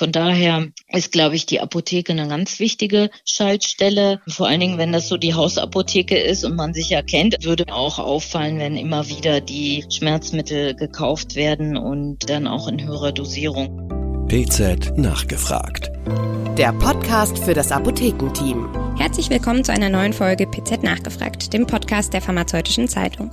Von 0.00 0.12
daher 0.12 0.68
ist, 0.88 1.12
glaube 1.12 1.36
ich, 1.36 1.44
die 1.44 1.60
Apotheke 1.60 2.12
eine 2.12 2.26
ganz 2.26 2.58
wichtige 2.58 3.10
Schaltstelle. 3.26 4.22
Vor 4.26 4.48
allen 4.48 4.60
Dingen, 4.60 4.78
wenn 4.78 4.92
das 4.92 5.08
so 5.08 5.18
die 5.18 5.34
Hausapotheke 5.34 6.16
ist 6.16 6.42
und 6.42 6.56
man 6.56 6.72
sich 6.72 6.88
ja 6.88 7.02
kennt, 7.02 7.44
würde 7.44 7.70
auch 7.70 7.98
auffallen, 7.98 8.58
wenn 8.58 8.78
immer 8.78 9.10
wieder 9.10 9.42
die 9.42 9.84
Schmerzmittel 9.90 10.74
gekauft 10.74 11.34
werden 11.34 11.76
und 11.76 12.30
dann 12.30 12.46
auch 12.46 12.66
in 12.66 12.82
höherer 12.82 13.12
Dosierung. 13.12 14.26
PZ 14.28 14.96
nachgefragt. 14.96 15.90
Der 16.56 16.72
Podcast 16.72 17.38
für 17.38 17.52
das 17.52 17.70
Apothekenteam. 17.70 18.89
Herzlich 19.00 19.30
willkommen 19.30 19.64
zu 19.64 19.72
einer 19.72 19.88
neuen 19.88 20.12
Folge 20.12 20.46
PZ 20.46 20.82
Nachgefragt, 20.82 21.54
dem 21.54 21.66
Podcast 21.66 22.12
der 22.12 22.20
Pharmazeutischen 22.20 22.86
Zeitung. 22.86 23.30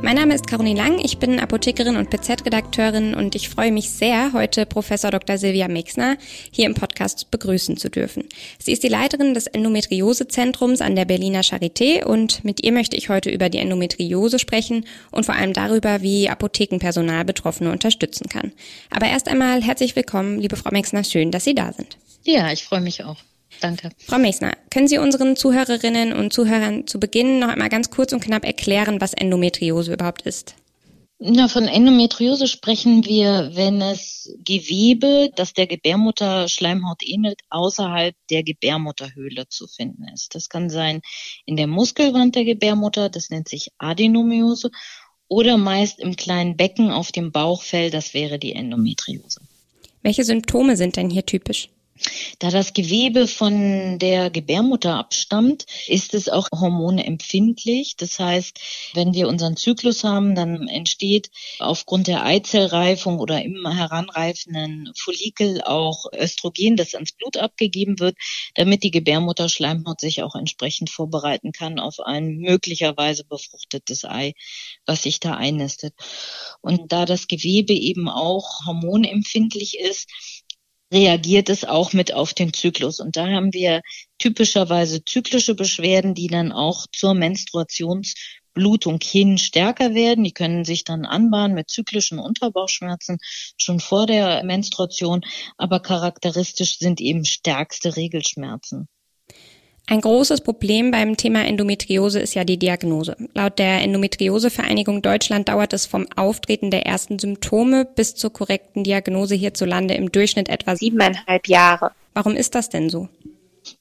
Mein 0.00 0.16
Name 0.16 0.34
ist 0.34 0.46
Caroline 0.46 0.80
Lang, 0.80 0.98
ich 1.00 1.18
bin 1.18 1.38
Apothekerin 1.38 1.96
und 1.96 2.08
PZ-Redakteurin 2.08 3.14
und 3.14 3.34
ich 3.34 3.50
freue 3.50 3.72
mich 3.72 3.90
sehr, 3.90 4.32
heute 4.32 4.64
Professor 4.64 5.10
Dr. 5.10 5.36
Silvia 5.36 5.68
Mexner 5.68 6.16
hier 6.50 6.64
im 6.64 6.72
Podcast 6.72 7.30
begrüßen 7.30 7.76
zu 7.76 7.90
dürfen. 7.90 8.24
Sie 8.58 8.72
ist 8.72 8.84
die 8.84 8.88
Leiterin 8.88 9.34
des 9.34 9.48
Endometriosezentrums 9.48 10.80
an 10.80 10.96
der 10.96 11.04
Berliner 11.04 11.42
Charité 11.42 12.04
und 12.06 12.42
mit 12.42 12.64
ihr 12.64 12.72
möchte 12.72 12.96
ich 12.96 13.10
heute 13.10 13.28
über 13.28 13.50
die 13.50 13.58
Endometriose 13.58 14.38
sprechen 14.38 14.86
und 15.10 15.26
vor 15.26 15.34
allem 15.34 15.52
darüber, 15.52 16.00
wie 16.00 16.30
Apothekenpersonal 16.30 17.26
Betroffene 17.26 17.70
unterstützen 17.70 18.30
kann. 18.30 18.52
Aber 18.88 19.08
erst 19.08 19.28
einmal 19.28 19.62
herzlich 19.62 19.94
willkommen, 19.94 20.38
liebe 20.38 20.56
Frau 20.56 20.70
Mexner, 20.70 21.04
schön, 21.04 21.30
dass 21.30 21.44
Sie 21.44 21.54
da 21.54 21.70
sind. 21.74 21.98
Ja, 22.24 22.50
ich 22.50 22.64
freue 22.64 22.80
mich 22.80 23.04
auch. 23.04 23.18
Danke. 23.62 23.90
Frau 23.98 24.18
Meissner, 24.18 24.52
können 24.70 24.88
Sie 24.88 24.98
unseren 24.98 25.36
Zuhörerinnen 25.36 26.12
und 26.12 26.32
Zuhörern 26.32 26.86
zu 26.86 26.98
Beginn 26.98 27.38
noch 27.38 27.48
einmal 27.48 27.68
ganz 27.68 27.90
kurz 27.90 28.12
und 28.12 28.20
knapp 28.20 28.44
erklären, 28.44 29.00
was 29.00 29.14
Endometriose 29.14 29.92
überhaupt 29.92 30.22
ist? 30.22 30.56
Na, 31.24 31.46
von 31.46 31.68
Endometriose 31.68 32.48
sprechen 32.48 33.04
wir, 33.04 33.52
wenn 33.54 33.80
es 33.80 34.36
Gewebe, 34.44 35.30
das 35.36 35.52
der 35.52 35.68
Gebärmutterschleimhaut 35.68 37.04
ähnelt, 37.04 37.38
außerhalb 37.50 38.16
der 38.28 38.42
Gebärmutterhöhle 38.42 39.48
zu 39.48 39.68
finden 39.68 40.08
ist. 40.12 40.34
Das 40.34 40.48
kann 40.48 40.68
sein 40.68 41.00
in 41.46 41.56
der 41.56 41.68
Muskelwand 41.68 42.34
der 42.34 42.44
Gebärmutter, 42.44 43.08
das 43.08 43.30
nennt 43.30 43.48
sich 43.48 43.68
Adenomiose, 43.78 44.72
oder 45.28 45.56
meist 45.58 46.00
im 46.00 46.16
kleinen 46.16 46.56
Becken 46.56 46.90
auf 46.90 47.12
dem 47.12 47.30
Bauchfell, 47.30 47.90
das 47.90 48.14
wäre 48.14 48.40
die 48.40 48.54
Endometriose. 48.54 49.40
Welche 50.02 50.24
Symptome 50.24 50.76
sind 50.76 50.96
denn 50.96 51.08
hier 51.08 51.24
typisch? 51.24 51.68
Da 52.38 52.50
das 52.50 52.72
Gewebe 52.72 53.26
von 53.28 53.98
der 53.98 54.30
Gebärmutter 54.30 54.94
abstammt, 54.94 55.66
ist 55.86 56.14
es 56.14 56.28
auch 56.28 56.48
hormonempfindlich. 56.52 57.96
Das 57.96 58.18
heißt, 58.18 58.60
wenn 58.94 59.14
wir 59.14 59.28
unseren 59.28 59.56
Zyklus 59.56 60.04
haben, 60.04 60.34
dann 60.34 60.68
entsteht 60.68 61.30
aufgrund 61.58 62.06
der 62.06 62.24
Eizellreifung 62.24 63.18
oder 63.18 63.42
im 63.42 63.66
heranreifenden 63.66 64.92
Follikel 64.96 65.62
auch 65.62 66.06
Östrogen, 66.12 66.76
das 66.76 66.94
ans 66.94 67.12
Blut 67.12 67.36
abgegeben 67.36 68.00
wird, 68.00 68.16
damit 68.54 68.82
die 68.82 68.90
Gebärmutterschleimhaut 68.90 70.00
sich 70.00 70.22
auch 70.22 70.34
entsprechend 70.34 70.90
vorbereiten 70.90 71.52
kann 71.52 71.78
auf 71.78 72.00
ein 72.00 72.38
möglicherweise 72.38 73.24
befruchtetes 73.24 74.04
Ei, 74.04 74.32
was 74.86 75.02
sich 75.02 75.20
da 75.20 75.34
einnistet. 75.34 75.94
Und 76.60 76.92
da 76.92 77.04
das 77.04 77.28
Gewebe 77.28 77.72
eben 77.72 78.08
auch 78.08 78.66
hormonempfindlich 78.66 79.78
ist, 79.78 80.08
reagiert 80.92 81.48
es 81.48 81.64
auch 81.64 81.92
mit 81.92 82.12
auf 82.14 82.34
den 82.34 82.52
Zyklus. 82.52 83.00
Und 83.00 83.16
da 83.16 83.26
haben 83.26 83.52
wir 83.52 83.80
typischerweise 84.18 85.04
zyklische 85.04 85.54
Beschwerden, 85.54 86.14
die 86.14 86.28
dann 86.28 86.52
auch 86.52 86.86
zur 86.92 87.14
Menstruationsblutung 87.14 89.00
hin 89.02 89.38
stärker 89.38 89.94
werden. 89.94 90.24
Die 90.24 90.32
können 90.32 90.64
sich 90.64 90.84
dann 90.84 91.06
anbahnen 91.06 91.54
mit 91.54 91.70
zyklischen 91.70 92.18
Unterbauchschmerzen 92.18 93.18
schon 93.56 93.80
vor 93.80 94.06
der 94.06 94.44
Menstruation, 94.44 95.22
aber 95.56 95.80
charakteristisch 95.80 96.78
sind 96.78 97.00
eben 97.00 97.24
stärkste 97.24 97.96
Regelschmerzen. 97.96 98.88
Ein 99.86 100.00
großes 100.00 100.42
Problem 100.42 100.90
beim 100.92 101.16
Thema 101.16 101.44
Endometriose 101.44 102.20
ist 102.20 102.34
ja 102.34 102.44
die 102.44 102.58
Diagnose. 102.58 103.16
Laut 103.34 103.58
der 103.58 103.82
Endometriosevereinigung 103.82 105.02
Deutschland 105.02 105.48
dauert 105.48 105.72
es 105.72 105.86
vom 105.86 106.06
Auftreten 106.16 106.70
der 106.70 106.86
ersten 106.86 107.18
Symptome 107.18 107.84
bis 107.84 108.14
zur 108.14 108.32
korrekten 108.32 108.84
Diagnose 108.84 109.34
hierzulande 109.34 109.94
im 109.94 110.12
Durchschnitt 110.12 110.48
etwa 110.48 110.76
siebeneinhalb 110.76 111.48
Jahre. 111.48 111.90
Warum 112.14 112.36
ist 112.36 112.54
das 112.54 112.68
denn 112.68 112.90
so? 112.90 113.08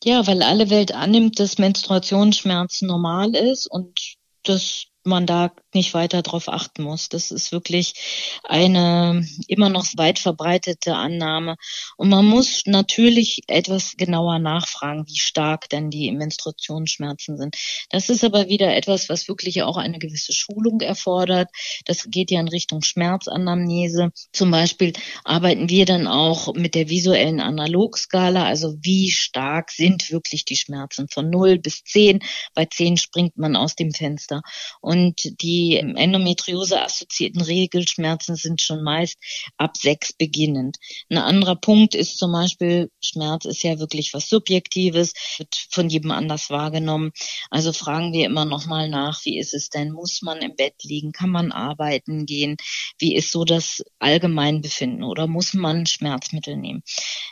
Ja, 0.03 0.25
weil 0.25 0.41
alle 0.41 0.69
Welt 0.69 0.94
annimmt, 0.94 1.39
dass 1.39 1.57
Menstruationsschmerz 1.57 2.81
normal 2.81 3.35
ist 3.35 3.68
und 3.68 4.16
das 4.44 4.85
man 5.03 5.25
da 5.25 5.51
nicht 5.75 5.93
weiter 5.93 6.21
drauf 6.21 6.49
achten 6.49 6.83
muss. 6.83 7.09
Das 7.09 7.31
ist 7.31 7.51
wirklich 7.51 8.39
eine 8.43 9.25
immer 9.47 9.69
noch 9.69 9.85
weit 9.95 10.19
verbreitete 10.19 10.95
Annahme. 10.95 11.55
Und 11.97 12.09
man 12.09 12.25
muss 12.25 12.63
natürlich 12.65 13.43
etwas 13.47 13.93
genauer 13.97 14.39
nachfragen, 14.39 15.05
wie 15.07 15.19
stark 15.19 15.69
denn 15.69 15.89
die 15.89 16.11
Menstruationsschmerzen 16.11 17.37
sind. 17.37 17.55
Das 17.89 18.09
ist 18.09 18.23
aber 18.23 18.49
wieder 18.49 18.75
etwas, 18.75 19.09
was 19.09 19.27
wirklich 19.27 19.63
auch 19.63 19.77
eine 19.77 19.99
gewisse 19.99 20.33
Schulung 20.33 20.81
erfordert. 20.81 21.49
Das 21.85 22.09
geht 22.09 22.31
ja 22.31 22.39
in 22.39 22.47
Richtung 22.47 22.81
Schmerzanamnese. 22.81 24.11
Zum 24.33 24.51
Beispiel 24.51 24.93
arbeiten 25.23 25.69
wir 25.69 25.85
dann 25.85 26.07
auch 26.07 26.53
mit 26.53 26.75
der 26.75 26.89
visuellen 26.89 27.39
Analogskala, 27.39 28.45
also 28.45 28.75
wie 28.81 29.11
stark 29.11 29.71
sind 29.71 30.11
wirklich 30.11 30.45
die 30.45 30.55
Schmerzen 30.55 31.07
von 31.07 31.29
0 31.29 31.59
bis 31.59 31.83
10. 31.83 32.19
Bei 32.53 32.65
10 32.65 32.97
springt 32.97 33.38
man 33.38 33.55
aus 33.55 33.75
dem 33.75 33.93
Fenster. 33.93 34.41
Und 34.81 35.41
die 35.41 35.60
Endometriose-assoziierten 35.77 37.41
Regelschmerzen 37.41 38.35
sind 38.35 38.61
schon 38.61 38.83
meist 38.83 39.17
ab 39.57 39.77
sechs 39.77 40.13
beginnend. 40.13 40.77
Ein 41.09 41.17
anderer 41.17 41.55
Punkt 41.55 41.95
ist 41.95 42.17
zum 42.17 42.31
Beispiel, 42.31 42.89
Schmerz 43.01 43.45
ist 43.45 43.63
ja 43.63 43.79
wirklich 43.79 44.13
was 44.13 44.29
Subjektives, 44.29 45.13
wird 45.38 45.55
von 45.69 45.89
jedem 45.89 46.11
anders 46.11 46.50
wahrgenommen. 46.50 47.11
Also 47.50 47.73
fragen 47.73 48.13
wir 48.13 48.25
immer 48.25 48.45
noch 48.45 48.66
mal 48.66 48.89
nach, 48.89 49.23
wie 49.25 49.38
ist 49.38 49.53
es 49.53 49.69
denn? 49.69 49.91
Muss 49.91 50.21
man 50.21 50.39
im 50.39 50.55
Bett 50.55 50.75
liegen? 50.83 51.11
Kann 51.11 51.29
man 51.29 51.51
arbeiten 51.51 52.25
gehen? 52.25 52.57
Wie 52.97 53.16
ist 53.16 53.31
so 53.31 53.45
das 53.45 53.83
Allgemeinbefinden? 54.00 55.03
Oder 55.03 55.27
muss 55.27 55.53
man 55.53 55.85
Schmerzmittel 55.85 56.57
nehmen? 56.57 56.83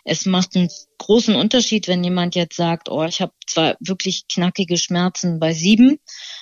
Es 0.03 0.25
macht 0.25 0.55
einen 0.55 0.69
großen 0.97 1.35
Unterschied, 1.35 1.87
wenn 1.87 2.03
jemand 2.03 2.35
jetzt 2.35 2.55
sagt, 2.55 2.89
oh, 2.89 3.03
ich 3.03 3.21
habe 3.21 3.33
zwar 3.47 3.75
wirklich 3.79 4.27
knackige 4.27 4.77
Schmerzen 4.77 5.39
bei 5.39 5.53
sieben, 5.53 5.99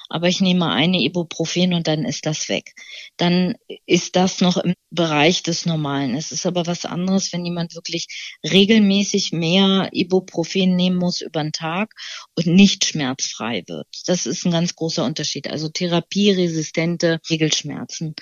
aber 0.09 0.27
ich 0.27 0.41
nehme 0.41 0.71
eine 0.71 1.01
Ibuprofen 1.01 1.73
und 1.73 1.87
dann 1.87 2.05
ist 2.05 2.25
das 2.25 2.49
weg. 2.49 2.73
Dann 3.17 3.55
ist 3.85 4.15
das 4.15 4.41
noch 4.41 4.57
im 4.57 4.73
Bereich 4.89 5.43
des 5.43 5.65
Normalen. 5.65 6.15
Es 6.15 6.31
ist 6.31 6.45
aber 6.45 6.65
was 6.65 6.85
anderes, 6.85 7.33
wenn 7.33 7.45
jemand 7.45 7.75
wirklich 7.75 8.07
regelmäßig 8.43 9.31
mehr 9.31 9.89
Ibuprofen 9.91 10.75
nehmen 10.75 10.97
muss 10.97 11.21
über 11.21 11.41
den 11.41 11.51
Tag 11.51 11.93
und 12.35 12.47
nicht 12.47 12.85
schmerzfrei 12.85 13.63
wird. 13.67 13.87
Das 14.05 14.25
ist 14.25 14.45
ein 14.45 14.51
ganz 14.51 14.75
großer 14.75 15.03
Unterschied. 15.03 15.49
Also 15.49 15.69
therapieresistente 15.69 17.19
Regelschmerzen. 17.29 18.15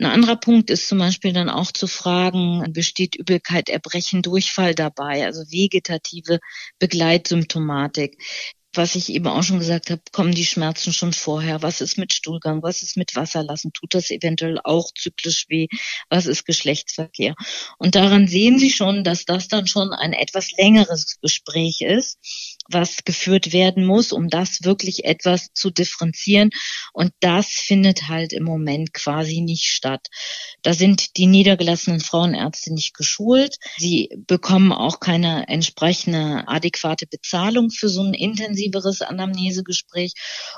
Ein 0.00 0.06
anderer 0.06 0.36
Punkt 0.36 0.70
ist 0.70 0.86
zum 0.86 0.98
Beispiel 0.98 1.32
dann 1.32 1.50
auch 1.50 1.72
zu 1.72 1.88
fragen, 1.88 2.72
besteht 2.72 3.16
Übelkeit, 3.16 3.68
Erbrechen, 3.68 4.22
Durchfall 4.22 4.72
dabei, 4.76 5.24
also 5.24 5.40
vegetative 5.50 6.38
Begleitsymptomatik 6.78 8.16
was 8.78 8.94
ich 8.94 9.10
eben 9.10 9.26
auch 9.26 9.42
schon 9.42 9.58
gesagt 9.58 9.90
habe, 9.90 10.00
kommen 10.12 10.32
die 10.32 10.46
Schmerzen 10.46 10.92
schon 10.94 11.12
vorher? 11.12 11.60
Was 11.62 11.82
ist 11.82 11.98
mit 11.98 12.14
Stuhlgang? 12.14 12.62
Was 12.62 12.82
ist 12.82 12.96
mit 12.96 13.14
Wasserlassen? 13.16 13.72
Tut 13.74 13.92
das 13.92 14.10
eventuell 14.10 14.58
auch 14.64 14.90
zyklisch 14.94 15.46
weh? 15.48 15.66
Was 16.08 16.24
ist 16.24 16.46
Geschlechtsverkehr? 16.46 17.34
Und 17.76 17.96
daran 17.96 18.28
sehen 18.28 18.58
Sie 18.58 18.70
schon, 18.70 19.04
dass 19.04 19.26
das 19.26 19.48
dann 19.48 19.66
schon 19.66 19.92
ein 19.92 20.12
etwas 20.14 20.52
längeres 20.52 21.18
Gespräch 21.20 21.80
ist, 21.80 22.18
was 22.68 23.04
geführt 23.04 23.52
werden 23.52 23.84
muss, 23.84 24.12
um 24.12 24.28
das 24.28 24.62
wirklich 24.62 25.04
etwas 25.04 25.52
zu 25.54 25.70
differenzieren. 25.70 26.50
Und 26.92 27.12
das 27.20 27.46
findet 27.48 28.08
halt 28.08 28.32
im 28.32 28.44
Moment 28.44 28.92
quasi 28.92 29.40
nicht 29.40 29.64
statt. 29.64 30.06
Da 30.62 30.74
sind 30.74 31.16
die 31.16 31.26
niedergelassenen 31.26 32.00
Frauenärzte 32.00 32.72
nicht 32.72 32.94
geschult. 32.94 33.56
Sie 33.78 34.10
bekommen 34.26 34.72
auch 34.72 35.00
keine 35.00 35.48
entsprechende 35.48 36.44
adäquate 36.46 37.06
Bezahlung 37.06 37.70
für 37.70 37.88
so 37.88 38.02
ein 38.02 38.14
intensiveres 38.14 39.02
Anamnesegespräch. 39.02 40.12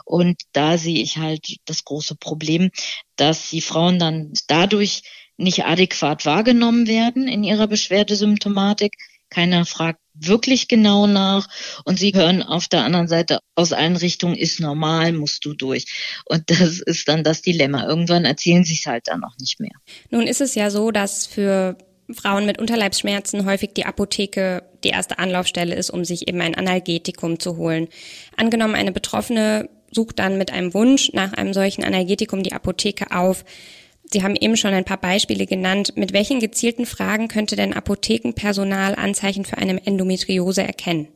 Und 0.05 0.43
da 0.53 0.79
sehe 0.79 1.03
ich 1.03 1.19
halt 1.19 1.57
das 1.65 1.85
große 1.85 2.17
Problem, 2.17 2.71
dass 3.17 3.51
die 3.51 3.61
Frauen 3.61 3.99
dann 3.99 4.33
dadurch 4.49 5.03
nicht 5.37 5.65
adäquat 5.65 6.27
wahrgenommen 6.27 6.87
werden 6.87 7.27
in 7.27 7.45
ihrer 7.45 7.67
Beschwerdesymptomatik. 7.67 8.95
Keiner 9.31 9.65
fragt 9.65 10.01
wirklich 10.15 10.69
genau 10.69 11.07
nach 11.07 11.49
und 11.85 11.99
sie 11.99 12.13
hören 12.13 12.43
auf 12.43 12.69
der 12.69 12.85
anderen 12.85 13.09
Seite 13.09 13.41
aus 13.55 13.73
allen 13.73 13.97
Richtungen 13.97 14.35
ist 14.35 14.61
normal, 14.61 15.13
musst 15.13 15.45
du 15.45 15.55
durch. 15.55 15.87
Und 16.27 16.51
das 16.51 16.81
ist 16.81 17.09
dann 17.09 17.25
das 17.25 17.43
Dilemma. 17.43 17.87
Irgendwann 17.87 18.25
erzählen 18.25 18.65
sie 18.65 18.75
es 18.75 18.87
halt 18.87 19.09
dann 19.09 19.25
auch 19.25 19.37
nicht 19.39 19.61
mehr. 19.61 19.73
Nun 20.11 20.27
ist 20.27 20.41
es 20.41 20.55
ja 20.55 20.71
so, 20.71 20.91
dass 20.91 21.27
für 21.27 21.79
Frauen 22.13 22.47
mit 22.47 22.59
Unterleibsschmerzen 22.59 23.45
häufig 23.47 23.71
die 23.75 23.87
Apotheke 23.87 24.65
die 24.85 24.89
erste 24.89 25.19
Anlaufstelle 25.19 25.75
ist, 25.75 25.91
um 25.91 26.05
sich 26.05 26.29
eben 26.29 26.41
ein 26.41 26.55
Analgetikum 26.55 27.39
zu 27.39 27.57
holen. 27.57 27.89
Angenommen, 28.37 28.75
eine 28.75 28.93
Betroffene 28.93 29.69
sucht 29.93 30.19
dann 30.19 30.39
mit 30.39 30.53
einem 30.53 30.75
Wunsch 30.75 31.13
nach 31.13 31.33
einem 31.33 31.53
solchen 31.53 31.85
Analgetikum 31.85 32.43
die 32.43 32.53
Apotheke 32.53 33.11
auf. 33.11 33.45
Sie 34.13 34.23
haben 34.23 34.37
eben 34.37 34.57
schon 34.57 34.75
ein 34.75 34.85
paar 34.85 35.01
Beispiele 35.01 35.47
genannt. 35.47 35.93
Mit 35.97 36.13
welchen 36.13 36.41
gezielten 36.41 36.87
Fragen 36.87 37.29
könnte 37.29 37.57
denn 37.57 37.73
Apothekenpersonal 37.73 38.97
Anzeichen 38.97 39.45
für 39.45 39.59
eine 39.59 39.87
Endometriose 39.87 40.63
erkennen? 40.63 41.09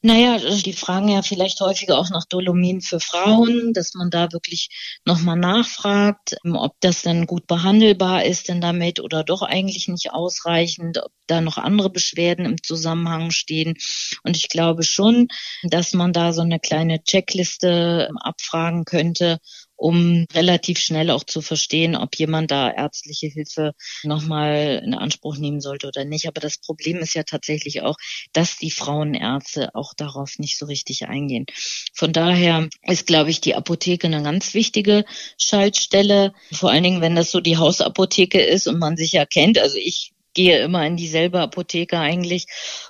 Naja, 0.00 0.34
also 0.34 0.62
die 0.62 0.74
fragen 0.74 1.08
ja 1.08 1.22
vielleicht 1.22 1.60
häufiger 1.60 1.98
auch 1.98 2.08
nach 2.10 2.24
Dolomin 2.24 2.80
für 2.82 3.00
Frauen, 3.00 3.72
dass 3.72 3.94
man 3.94 4.10
da 4.10 4.30
wirklich 4.30 4.68
nochmal 5.04 5.36
nachfragt, 5.36 6.36
ob 6.44 6.76
das 6.78 7.02
dann 7.02 7.26
gut 7.26 7.48
behandelbar 7.48 8.24
ist 8.24 8.48
denn 8.48 8.60
damit 8.60 9.00
oder 9.00 9.24
doch 9.24 9.42
eigentlich 9.42 9.88
nicht 9.88 10.12
ausreichend, 10.12 10.98
ob 10.98 11.10
da 11.26 11.40
noch 11.40 11.58
andere 11.58 11.90
Beschwerden 11.90 12.46
im 12.46 12.62
Zusammenhang 12.62 13.32
stehen. 13.32 13.74
Und 14.22 14.36
ich 14.36 14.48
glaube 14.48 14.84
schon, 14.84 15.26
dass 15.64 15.92
man 15.94 16.12
da 16.12 16.32
so 16.32 16.42
eine 16.42 16.60
kleine 16.60 17.02
Checkliste 17.02 18.08
abfragen 18.20 18.84
könnte, 18.84 19.40
um 19.78 20.26
relativ 20.34 20.80
schnell 20.80 21.10
auch 21.10 21.22
zu 21.22 21.40
verstehen, 21.40 21.94
ob 21.94 22.16
jemand 22.16 22.50
da 22.50 22.70
ärztliche 22.70 23.28
Hilfe 23.28 23.72
nochmal 24.02 24.82
in 24.84 24.92
Anspruch 24.92 25.38
nehmen 25.38 25.60
sollte 25.60 25.86
oder 25.86 26.04
nicht. 26.04 26.26
Aber 26.26 26.40
das 26.40 26.58
Problem 26.58 26.98
ist 26.98 27.14
ja 27.14 27.22
tatsächlich 27.22 27.82
auch, 27.82 27.96
dass 28.32 28.58
die 28.58 28.72
Frauenärzte 28.72 29.74
auch 29.76 29.94
darauf 29.94 30.38
nicht 30.38 30.58
so 30.58 30.66
richtig 30.66 31.06
eingehen. 31.06 31.46
Von 31.94 32.12
daher 32.12 32.68
ist, 32.82 33.06
glaube 33.06 33.30
ich, 33.30 33.40
die 33.40 33.54
Apotheke 33.54 34.08
eine 34.08 34.22
ganz 34.24 34.52
wichtige 34.52 35.04
Schaltstelle. 35.38 36.32
Vor 36.52 36.70
allen 36.70 36.82
Dingen, 36.82 37.00
wenn 37.00 37.14
das 37.14 37.30
so 37.30 37.40
die 37.40 37.56
Hausapotheke 37.56 38.40
ist 38.40 38.66
und 38.66 38.80
man 38.80 38.96
sich 38.96 39.12
ja 39.12 39.26
kennt. 39.26 39.60
Also 39.60 39.76
ich 39.76 40.12
gehe 40.34 40.60
immer 40.60 40.84
in 40.84 40.96
dieselbe 40.96 41.40
Apotheke 41.40 41.98
eigentlich 41.98 42.46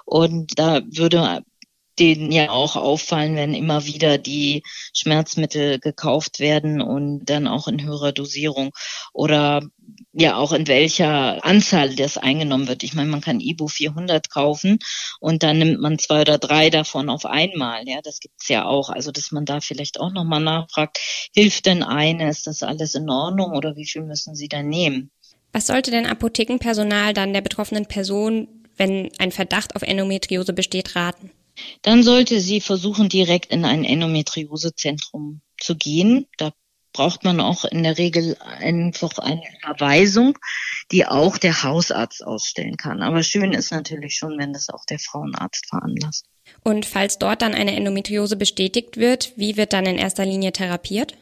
und 0.06 0.58
da 0.58 0.80
würde 0.86 1.42
denen 1.98 2.32
ja 2.32 2.50
auch 2.50 2.76
auffallen, 2.76 3.36
wenn 3.36 3.54
immer 3.54 3.84
wieder 3.84 4.18
die 4.18 4.62
Schmerzmittel 4.94 5.78
gekauft 5.78 6.40
werden 6.40 6.80
und 6.80 7.24
dann 7.26 7.46
auch 7.46 7.68
in 7.68 7.82
höherer 7.82 8.12
Dosierung 8.12 8.70
oder 9.12 9.62
ja 10.12 10.36
auch 10.36 10.52
in 10.52 10.66
welcher 10.66 11.44
Anzahl 11.44 11.94
das 11.94 12.18
eingenommen 12.18 12.68
wird. 12.68 12.82
Ich 12.82 12.94
meine, 12.94 13.10
man 13.10 13.20
kann 13.20 13.40
Ibu 13.40 13.68
400 13.68 14.30
kaufen 14.30 14.78
und 15.20 15.42
dann 15.42 15.58
nimmt 15.58 15.80
man 15.80 15.98
zwei 15.98 16.22
oder 16.22 16.38
drei 16.38 16.70
davon 16.70 17.08
auf 17.08 17.24
einmal. 17.24 17.86
Ja, 17.86 18.00
das 18.02 18.20
gibt's 18.20 18.48
ja 18.48 18.64
auch. 18.64 18.90
Also, 18.90 19.12
dass 19.12 19.32
man 19.32 19.44
da 19.44 19.60
vielleicht 19.60 20.00
auch 20.00 20.12
nochmal 20.12 20.40
nachfragt, 20.40 20.98
hilft 21.34 21.66
denn 21.66 21.82
eine? 21.82 22.28
Ist 22.28 22.46
das 22.46 22.62
alles 22.62 22.94
in 22.94 23.08
Ordnung 23.08 23.52
oder 23.52 23.76
wie 23.76 23.86
viel 23.86 24.02
müssen 24.02 24.34
Sie 24.34 24.48
da 24.48 24.62
nehmen? 24.62 25.10
Was 25.52 25.66
sollte 25.66 25.90
denn 25.90 26.06
Apothekenpersonal 26.06 27.14
dann 27.14 27.32
der 27.32 27.40
betroffenen 27.40 27.86
Person, 27.86 28.48
wenn 28.76 29.10
ein 29.18 29.32
Verdacht 29.32 29.76
auf 29.76 29.82
Endometriose 29.82 30.52
besteht, 30.52 30.94
raten? 30.94 31.30
Dann 31.82 32.02
sollte 32.02 32.40
sie 32.40 32.60
versuchen, 32.60 33.08
direkt 33.08 33.52
in 33.52 33.64
ein 33.64 33.84
Endometriosezentrum 33.84 35.40
zu 35.60 35.76
gehen. 35.76 36.26
Da 36.36 36.52
braucht 36.92 37.24
man 37.24 37.40
auch 37.40 37.64
in 37.64 37.82
der 37.82 37.98
Regel 37.98 38.36
einfach 38.40 39.18
eine 39.18 39.42
Verweisung, 39.60 40.38
die 40.90 41.06
auch 41.06 41.38
der 41.38 41.62
Hausarzt 41.62 42.24
ausstellen 42.24 42.76
kann. 42.76 43.02
Aber 43.02 43.22
schön 43.22 43.52
ist 43.52 43.70
natürlich 43.70 44.16
schon, 44.16 44.38
wenn 44.38 44.52
das 44.52 44.68
auch 44.68 44.84
der 44.84 44.98
Frauenarzt 44.98 45.66
veranlasst. 45.68 46.26
Und 46.64 46.86
falls 46.86 47.18
dort 47.18 47.42
dann 47.42 47.54
eine 47.54 47.76
Endometriose 47.76 48.36
bestätigt 48.36 48.96
wird, 48.96 49.32
wie 49.36 49.56
wird 49.56 49.72
dann 49.72 49.86
in 49.86 49.98
erster 49.98 50.24
Linie 50.24 50.52
therapiert? 50.52 51.14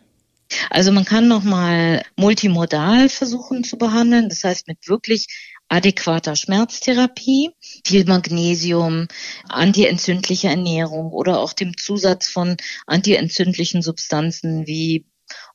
Also 0.70 0.92
man 0.92 1.04
kann 1.04 1.26
nochmal 1.28 2.04
multimodal 2.16 3.08
versuchen 3.08 3.64
zu 3.64 3.78
behandeln, 3.78 4.28
das 4.28 4.44
heißt 4.44 4.68
mit 4.68 4.88
wirklich 4.88 5.26
adäquater 5.68 6.36
Schmerztherapie, 6.36 7.50
viel 7.84 8.04
Magnesium, 8.04 9.08
antientzündliche 9.48 10.48
Ernährung 10.48 11.12
oder 11.12 11.40
auch 11.40 11.52
dem 11.52 11.76
Zusatz 11.76 12.28
von 12.28 12.56
antientzündlichen 12.86 13.82
Substanzen 13.82 14.66
wie 14.66 15.06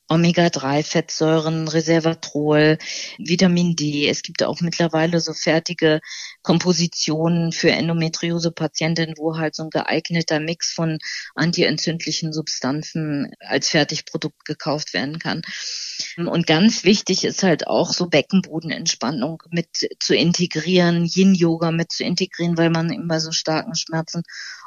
Omega-3-Fettsäuren, 0.08 1.68
Reservatrol, 1.68 2.78
Vitamin 3.18 3.76
D. 3.76 4.08
Es 4.08 4.22
gibt 4.22 4.42
auch 4.42 4.60
mittlerweile 4.60 5.20
so 5.20 5.32
fertige 5.32 6.00
Kompositionen 6.42 7.52
für 7.52 7.70
Endometriose-Patientinnen, 7.70 9.14
wo 9.16 9.38
halt 9.38 9.54
so 9.54 9.62
ein 9.64 9.70
geeigneter 9.70 10.40
Mix 10.40 10.72
von 10.72 10.98
antientzündlichen 11.34 12.32
Substanzen 12.32 13.32
als 13.40 13.68
Fertigprodukt 13.68 14.44
gekauft 14.44 14.92
werden 14.92 15.18
kann. 15.18 15.42
Und 16.16 16.46
ganz 16.46 16.84
wichtig 16.84 17.24
ist 17.24 17.42
halt 17.42 17.66
auch 17.66 17.92
so 17.92 18.06
Beckenbodenentspannung 18.06 19.42
mit 19.50 19.68
zu 19.98 20.14
integrieren, 20.14 21.06
Yin-Yoga 21.06 21.70
mit 21.70 21.92
zu 21.92 22.04
integrieren, 22.04 22.58
weil 22.58 22.70
man 22.70 22.90
immer 22.90 23.20
so 23.20 23.32
starken 23.32 23.74
Schmerzen 23.74 24.22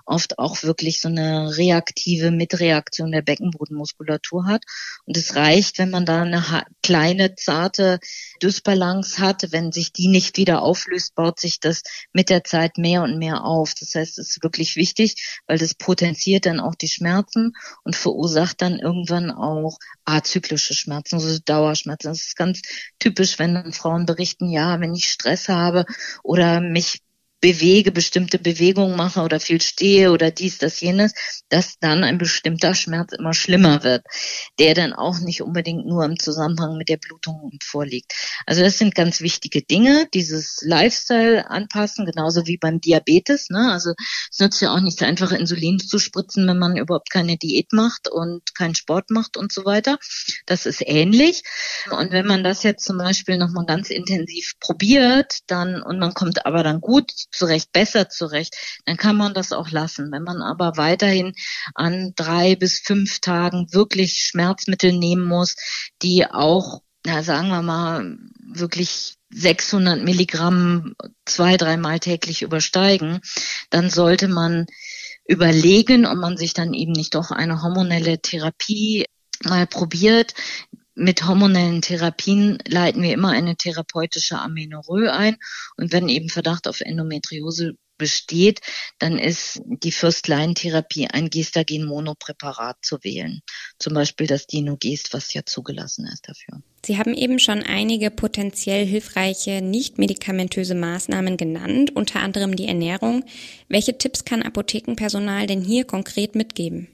oft 0.05 0.39
auch 0.39 0.63
wirklich 0.63 1.01
so 1.01 1.07
eine 1.07 1.57
reaktive 1.57 2.31
Mitreaktion 2.31 3.11
der 3.11 3.21
Beckenbodenmuskulatur 3.21 4.45
hat. 4.45 4.63
Und 5.05 5.17
reicht, 5.35 5.77
wenn 5.79 5.89
man 5.89 6.05
da 6.05 6.21
eine 6.21 6.65
kleine, 6.81 7.35
zarte 7.35 7.99
Dysbalance 8.41 9.19
hat. 9.19 9.51
Wenn 9.51 9.71
sich 9.71 9.91
die 9.91 10.07
nicht 10.07 10.37
wieder 10.37 10.61
auflöst, 10.61 11.15
baut 11.15 11.39
sich 11.39 11.59
das 11.59 11.83
mit 12.13 12.29
der 12.29 12.43
Zeit 12.43 12.77
mehr 12.77 13.03
und 13.03 13.17
mehr 13.17 13.43
auf. 13.43 13.73
Das 13.79 13.95
heißt, 13.95 14.17
es 14.19 14.29
ist 14.29 14.43
wirklich 14.43 14.75
wichtig, 14.75 15.41
weil 15.47 15.57
das 15.57 15.75
potenziert 15.75 16.45
dann 16.45 16.59
auch 16.59 16.75
die 16.75 16.87
Schmerzen 16.87 17.53
und 17.83 17.95
verursacht 17.95 18.61
dann 18.61 18.79
irgendwann 18.79 19.31
auch 19.31 19.77
azyklische 20.05 20.73
Schmerzen, 20.73 21.15
also 21.15 21.39
Dauerschmerzen. 21.43 22.09
Das 22.09 22.21
ist 22.21 22.35
ganz 22.35 22.61
typisch, 22.99 23.39
wenn 23.39 23.55
dann 23.55 23.73
Frauen 23.73 24.05
berichten, 24.05 24.49
ja, 24.49 24.79
wenn 24.79 24.93
ich 24.93 25.07
Stress 25.09 25.49
habe 25.49 25.85
oder 26.23 26.61
mich 26.61 27.01
bewege, 27.41 27.91
bestimmte 27.91 28.39
Bewegungen 28.39 28.95
mache 28.95 29.21
oder 29.21 29.39
viel 29.39 29.61
stehe 29.61 30.11
oder 30.11 30.31
dies, 30.31 30.57
das, 30.57 30.79
jenes, 30.81 31.13
dass 31.49 31.77
dann 31.79 32.03
ein 32.03 32.17
bestimmter 32.17 32.73
Schmerz 32.73 33.13
immer 33.13 33.33
schlimmer 33.33 33.83
wird, 33.83 34.03
der 34.59 34.73
dann 34.73 34.93
auch 34.93 35.19
nicht 35.19 35.41
unbedingt 35.41 35.85
nur 35.85 36.05
im 36.05 36.17
Zusammenhang 36.17 36.77
mit 36.77 36.89
der 36.89 36.97
Blutung 36.97 37.51
vorliegt. 37.63 38.13
Also 38.45 38.61
das 38.61 38.77
sind 38.77 38.95
ganz 38.95 39.21
wichtige 39.21 39.61
Dinge, 39.61 40.07
dieses 40.13 40.59
Lifestyle 40.61 41.49
anpassen, 41.49 42.05
genauso 42.05 42.47
wie 42.47 42.57
beim 42.57 42.81
Diabetes. 42.81 43.49
Ne? 43.49 43.71
Also 43.71 43.93
es 44.31 44.39
nützt 44.39 44.61
ja 44.61 44.73
auch 44.73 44.81
nicht 44.81 45.03
einfach 45.03 45.31
Insulin 45.31 45.79
zu 45.79 45.99
spritzen, 45.99 46.47
wenn 46.47 46.57
man 46.57 46.77
überhaupt 46.77 47.11
keine 47.11 47.37
Diät 47.37 47.73
macht 47.73 48.07
und 48.09 48.55
keinen 48.55 48.75
Sport 48.75 49.11
macht 49.11 49.37
und 49.37 49.51
so 49.51 49.65
weiter. 49.65 49.97
Das 50.45 50.65
ist 50.65 50.81
ähnlich. 50.85 51.43
Und 51.91 52.11
wenn 52.11 52.25
man 52.25 52.43
das 52.43 52.63
jetzt 52.63 52.85
zum 52.85 52.97
Beispiel 52.97 53.37
nochmal 53.37 53.65
ganz 53.65 53.89
intensiv 53.89 54.53
probiert, 54.59 55.39
dann 55.47 55.81
und 55.81 55.99
man 55.99 56.13
kommt 56.13 56.45
aber 56.45 56.63
dann 56.63 56.81
gut 56.81 57.11
zurecht, 57.35 57.71
besser 57.71 58.09
zurecht, 58.09 58.55
dann 58.85 58.97
kann 58.97 59.17
man 59.17 59.33
das 59.33 59.51
auch 59.51 59.69
lassen. 59.69 60.11
Wenn 60.11 60.23
man 60.23 60.41
aber 60.41 60.77
weiterhin 60.77 61.33
an 61.73 62.13
drei 62.15 62.55
bis 62.55 62.79
fünf 62.79 63.19
Tagen 63.19 63.67
wirklich 63.71 64.25
Schmerzmittel 64.29 64.93
nehmen 64.93 65.25
muss, 65.25 65.55
die 66.01 66.25
auch, 66.25 66.81
na, 67.05 67.23
sagen 67.23 67.49
wir 67.49 67.61
mal, 67.61 68.17
wirklich 68.41 69.15
600 69.29 70.03
Milligramm 70.03 70.95
zwei, 71.25 71.57
dreimal 71.57 71.99
täglich 71.99 72.41
übersteigen, 72.41 73.19
dann 73.69 73.89
sollte 73.89 74.27
man 74.27 74.65
überlegen, 75.27 76.05
ob 76.05 76.17
man 76.17 76.37
sich 76.37 76.53
dann 76.53 76.73
eben 76.73 76.91
nicht 76.91 77.15
doch 77.15 77.31
eine 77.31 77.61
hormonelle 77.61 78.21
Therapie 78.21 79.05
mal 79.43 79.67
probiert, 79.67 80.33
mit 80.95 81.25
hormonellen 81.25 81.81
Therapien 81.81 82.57
leiten 82.67 83.01
wir 83.01 83.13
immer 83.13 83.29
eine 83.29 83.55
therapeutische 83.55 84.39
Amenorrhoe 84.39 85.11
ein. 85.11 85.37
Und 85.77 85.91
wenn 85.91 86.09
eben 86.09 86.29
Verdacht 86.29 86.67
auf 86.67 86.81
Endometriose 86.81 87.73
besteht, 87.97 88.61
dann 88.99 89.17
ist 89.17 89.61
die 89.65 89.91
First-Line-Therapie 89.91 91.07
ein 91.07 91.29
Gestagen-Monopräparat 91.29 92.77
zu 92.81 92.97
wählen. 93.03 93.41
Zum 93.79 93.93
Beispiel 93.93 94.27
das 94.27 94.47
Dinogest, 94.47 95.13
was 95.13 95.33
ja 95.33 95.45
zugelassen 95.45 96.07
ist 96.11 96.27
dafür. 96.27 96.61
Sie 96.85 96.97
haben 96.97 97.13
eben 97.15 97.39
schon 97.39 97.63
einige 97.63 98.11
potenziell 98.11 98.85
hilfreiche 98.85 99.61
nicht-medikamentöse 99.61 100.75
Maßnahmen 100.75 101.35
genannt, 101.37 101.95
unter 101.95 102.19
anderem 102.19 102.55
die 102.55 102.67
Ernährung. 102.67 103.23
Welche 103.69 103.97
Tipps 103.97 104.23
kann 104.23 104.43
Apothekenpersonal 104.43 105.47
denn 105.47 105.61
hier 105.61 105.85
konkret 105.85 106.35
mitgeben? 106.35 106.89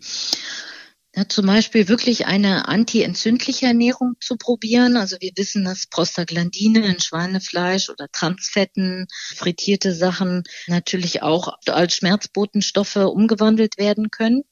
Ja, 1.14 1.28
zum 1.28 1.46
Beispiel 1.46 1.90
wirklich 1.90 2.26
eine 2.26 2.70
antientzündliche 2.70 3.66
Ernährung 3.66 4.14
zu 4.22 4.38
probieren. 4.38 4.96
Also 4.96 5.18
wir 5.20 5.32
wissen, 5.36 5.66
dass 5.66 5.88
Prostaglandine 5.88 6.86
in 6.86 7.02
Schweinefleisch 7.02 7.90
oder 7.90 8.08
Transfetten, 8.10 9.08
frittierte 9.36 9.94
Sachen 9.94 10.44
natürlich 10.68 11.22
auch 11.22 11.58
als 11.68 11.96
Schmerzbotenstoffe 11.96 12.96
umgewandelt 12.96 13.78
werden 13.78 14.10
können. 14.10 14.44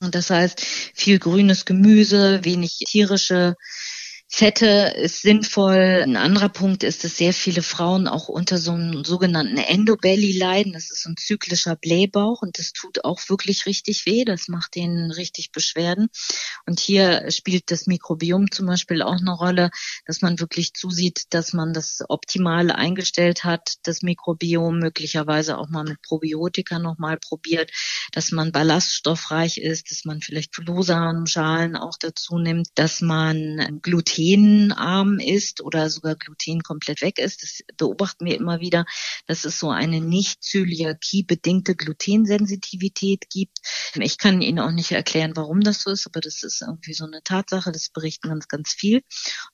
Und 0.00 0.16
das 0.16 0.30
heißt, 0.30 0.60
viel 0.94 1.20
grünes 1.20 1.64
Gemüse, 1.64 2.44
wenig 2.44 2.78
tierische 2.88 3.54
Fette 4.32 4.94
ist 4.96 5.22
sinnvoll. 5.22 6.02
Ein 6.04 6.16
anderer 6.16 6.50
Punkt 6.50 6.84
ist, 6.84 7.02
dass 7.02 7.16
sehr 7.16 7.32
viele 7.32 7.62
Frauen 7.62 8.06
auch 8.06 8.28
unter 8.28 8.58
so 8.58 8.70
einem 8.70 9.04
sogenannten 9.04 9.56
Endobelly 9.56 10.38
leiden. 10.38 10.72
Das 10.72 10.92
ist 10.92 11.02
so 11.02 11.10
ein 11.10 11.16
zyklischer 11.16 11.74
Blähbauch 11.74 12.40
und 12.40 12.56
das 12.58 12.72
tut 12.72 13.04
auch 13.04 13.20
wirklich 13.28 13.66
richtig 13.66 14.06
weh. 14.06 14.24
Das 14.24 14.46
macht 14.46 14.76
denen 14.76 15.10
richtig 15.10 15.50
Beschwerden. 15.50 16.08
Und 16.64 16.78
hier 16.78 17.28
spielt 17.32 17.72
das 17.72 17.88
Mikrobiom 17.88 18.52
zum 18.52 18.66
Beispiel 18.66 19.02
auch 19.02 19.18
eine 19.18 19.32
Rolle, 19.32 19.70
dass 20.06 20.22
man 20.22 20.38
wirklich 20.38 20.74
zusieht, 20.74 21.24
dass 21.30 21.52
man 21.52 21.74
das 21.74 21.98
optimal 22.08 22.70
eingestellt 22.70 23.42
hat, 23.42 23.74
das 23.82 24.02
Mikrobiom 24.02 24.78
möglicherweise 24.78 25.58
auch 25.58 25.68
mal 25.68 25.84
mit 25.84 26.02
Probiotika 26.02 26.78
nochmal 26.78 27.18
probiert, 27.18 27.72
dass 28.12 28.30
man 28.30 28.52
ballaststoffreich 28.52 29.58
ist, 29.58 29.90
dass 29.90 30.04
man 30.04 30.20
vielleicht 30.20 30.54
Flohsamenschalen 30.54 31.74
auch 31.74 31.96
dazu 31.98 32.38
nimmt, 32.38 32.68
dass 32.76 33.00
man 33.00 33.80
Gluten 33.82 34.19
glutenarm 34.20 35.18
ist 35.18 35.60
oder 35.62 35.88
sogar 35.90 36.14
Gluten 36.14 36.62
komplett 36.62 37.00
weg 37.00 37.18
ist. 37.18 37.42
Das 37.42 37.60
beobachten 37.76 38.26
wir 38.26 38.36
immer 38.36 38.60
wieder, 38.60 38.84
dass 39.26 39.44
es 39.44 39.58
so 39.58 39.70
eine 39.70 40.00
nicht 40.00 40.42
Zöliakie-bedingte 40.42 41.74
Glutensensitivität 41.74 43.30
gibt. 43.30 43.58
Ich 43.94 44.18
kann 44.18 44.42
Ihnen 44.42 44.58
auch 44.58 44.72
nicht 44.72 44.92
erklären, 44.92 45.32
warum 45.36 45.60
das 45.60 45.82
so 45.82 45.90
ist, 45.90 46.06
aber 46.06 46.20
das 46.20 46.42
ist 46.42 46.62
irgendwie 46.62 46.94
so 46.94 47.04
eine 47.04 47.22
Tatsache. 47.22 47.72
Das 47.72 47.88
berichten 47.88 48.28
ganz, 48.28 48.48
ganz 48.48 48.72
viel. 48.72 49.02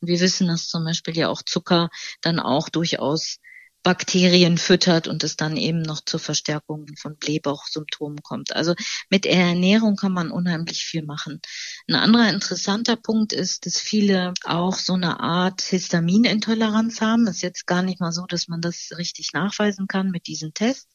Und 0.01 0.09
wir 0.09 0.21
wissen, 0.21 0.49
dass 0.49 0.69
zum 0.69 0.85
Beispiel 0.85 1.17
ja 1.17 1.29
auch 1.29 1.43
Zucker 1.43 1.91
dann 2.21 2.41
auch 2.41 2.69
durchaus 2.69 3.39
Bakterien 3.87 4.59
füttert 4.59 5.07
und 5.07 5.23
es 5.23 5.37
dann 5.37 5.57
eben 5.57 5.81
noch 5.81 6.01
zur 6.05 6.19
Verstärkung 6.19 6.89
von 6.99 7.17
Blähbauchsymptomen 7.19 8.21
kommt. 8.21 8.57
Also 8.57 8.75
mit 9.11 9.27
Ernährung 9.27 9.95
kann 9.95 10.11
man 10.11 10.33
unheimlich 10.33 10.85
viel 10.85 11.05
machen. 11.05 11.41
Ein 11.87 11.95
anderer 11.95 12.29
interessanter 12.31 12.97
Punkt 12.97 13.33
ist, 13.33 13.65
dass 13.65 13.79
viele 13.79 14.35
auch 14.45 14.75
so 14.75 14.95
eine 14.95 15.21
Art 15.21 15.61
Histaminintoleranz 15.63 17.01
haben. 17.01 17.27
Das 17.27 17.37
ist 17.37 17.43
jetzt 17.43 17.69
gar 17.69 17.83
nicht 17.83 18.01
mal 18.01 18.11
so, 18.11 18.27
dass 18.27 18.49
man 18.49 18.61
das 18.61 18.91
richtig 18.99 19.33
nachweisen 19.35 19.87
kann 19.87 20.11
mit 20.11 20.27
diesen 20.27 20.53
Tests, 20.53 20.89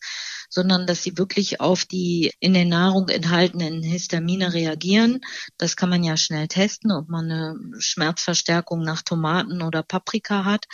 sondern 0.52 0.86
dass 0.86 1.02
sie 1.02 1.18
wirklich 1.18 1.62
auf 1.62 1.86
die 1.86 2.32
in 2.40 2.54
der 2.54 2.66
Nahrung 2.66 3.08
enthaltenen 3.10 3.82
Histamine 3.82 4.54
reagieren. 4.54 5.22
Das 5.58 5.76
kann 5.76 5.90
man 5.90 6.04
ja 6.04 6.18
schnell 6.18 6.48
testen, 6.48 6.92
ob 6.92 7.08
man 7.10 7.32
eine 7.32 7.56
Schmerzverstärkung 7.80 8.84
nach 8.84 9.02
Tomaten 9.02 9.62
oder 9.62 9.82
Paprika 9.82 10.44
hat, 10.46 10.66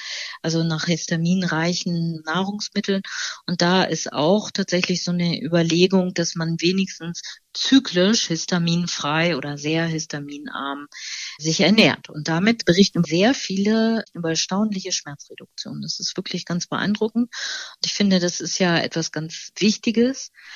also 0.42 0.64
nach 0.64 0.86
histaminreichen 0.86 2.24
Nahrungsmitteln. 2.26 3.04
Und 3.46 3.62
da 3.62 3.84
ist 3.84 4.12
auch 4.12 4.50
tatsächlich 4.52 5.04
so 5.04 5.12
eine 5.12 5.40
Überlegung, 5.42 6.14
dass 6.16 6.36
man 6.36 6.58
wenigstens 6.60 7.22
zyklisch 7.54 8.28
histaminfrei 8.28 9.36
oder 9.36 9.58
sehr 9.58 9.86
histaminarm 9.86 10.88
sich 11.38 11.62
ernährt. 11.62 12.10
Und 12.10 12.28
damit 12.28 12.66
berichten 12.66 13.04
sehr 13.04 13.34
viele 13.34 14.04
über 14.14 14.30
erstaunliche 14.30 14.92
Schmerzreduktion. 14.92 15.82
Das 15.82 16.00
ist 16.00 16.18
wirklich 16.18 16.46
ganz 16.46 16.68
beeindruckend. 16.68 17.26
Und 17.26 17.86
ich 17.86 17.94
finde, 17.94 18.20
das 18.20 18.40
ist 18.40 18.60
ja 18.60 18.78
etwas 18.78 19.12
ganz 19.12 19.52
Wichtiges. 19.56 19.67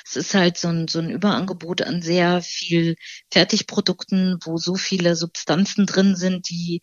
Es 0.04 0.16
ist 0.16 0.34
halt 0.34 0.56
so 0.58 0.68
ein, 0.68 0.88
so 0.88 0.98
ein 0.98 1.10
Überangebot 1.10 1.82
an 1.82 2.02
sehr 2.02 2.42
viel 2.42 2.96
Fertigprodukten, 3.30 4.38
wo 4.44 4.56
so 4.56 4.74
viele 4.74 5.16
Substanzen 5.16 5.86
drin 5.86 6.16
sind, 6.16 6.48
die 6.48 6.80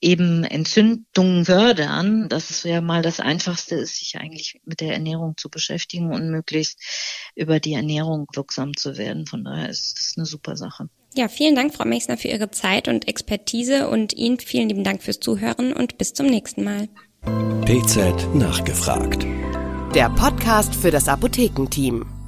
eben 0.00 0.44
Entzündungen 0.44 1.44
fördern, 1.44 2.28
dass 2.28 2.50
es 2.50 2.62
ja 2.62 2.80
mal 2.80 3.02
das 3.02 3.20
Einfachste 3.20 3.74
ist, 3.76 3.96
sich 3.98 4.16
eigentlich 4.16 4.60
mit 4.64 4.80
der 4.80 4.94
Ernährung 4.94 5.36
zu 5.36 5.50
beschäftigen 5.50 6.12
und 6.12 6.30
möglichst 6.30 6.80
über 7.34 7.60
die 7.60 7.74
Ernährung 7.74 8.26
wirksam 8.32 8.76
zu 8.76 8.96
werden. 8.96 9.26
Von 9.26 9.44
daher 9.44 9.68
ist 9.68 9.98
das 9.98 10.14
eine 10.16 10.26
super 10.26 10.56
Sache. 10.56 10.88
Ja, 11.14 11.28
vielen 11.28 11.54
Dank, 11.54 11.74
Frau 11.74 11.84
Mechsner, 11.84 12.16
für 12.16 12.28
Ihre 12.28 12.50
Zeit 12.50 12.88
und 12.88 13.08
Expertise 13.08 13.88
und 13.88 14.12
Ihnen 14.14 14.38
vielen 14.38 14.68
lieben 14.68 14.84
Dank 14.84 15.02
fürs 15.02 15.20
Zuhören 15.20 15.72
und 15.72 15.98
bis 15.98 16.14
zum 16.14 16.26
nächsten 16.26 16.64
Mal. 16.64 16.88
PZ 17.66 18.34
nachgefragt. 18.34 19.26
Der 19.94 20.08
Podcast 20.08 20.76
für 20.76 20.92
das 20.92 21.08
Apothekenteam. 21.08 22.19